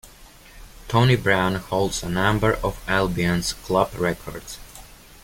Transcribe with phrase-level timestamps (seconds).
[0.87, 4.57] Tony Brown holds a number of Albion's club records.